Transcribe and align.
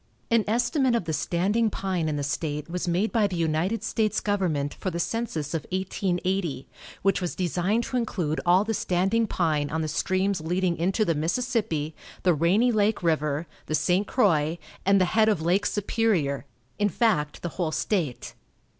An 0.31 0.43
estimate 0.47 0.95
of 0.95 1.05
the 1.05 1.13
standing 1.13 1.69
pine 1.69 2.09
in 2.09 2.15
the 2.15 2.23
state 2.23 2.67
was 2.67 2.87
made 2.87 3.11
by 3.11 3.27
the 3.27 3.35
United 3.35 3.83
States 3.83 4.19
government 4.19 4.73
for 4.73 4.89
the 4.89 4.99
census 4.99 5.53
of 5.53 5.61
1880, 5.71 6.67
which 7.03 7.21
was 7.21 7.35
designed 7.35 7.83
to 7.83 7.97
include 7.97 8.41
all 8.43 8.63
the 8.63 8.73
standing 8.73 9.27
pine 9.27 9.69
on 9.69 9.83
the 9.83 9.87
streams 9.87 10.41
leading 10.41 10.75
into 10.75 11.05
the 11.05 11.13
Mississippi, 11.13 11.93
the 12.23 12.33
Rainy 12.33 12.71
Lake 12.71 13.03
river, 13.03 13.45
the 13.67 13.75
St. 13.75 14.07
Croix, 14.07 14.57
and 14.87 14.99
the 14.99 15.05
head 15.05 15.29
of 15.29 15.39
Lake 15.39 15.67
Superior; 15.67 16.45
in 16.79 16.89
fact, 16.89 17.43
the 17.43 17.49
whole 17.49 17.71
state. 17.71 18.33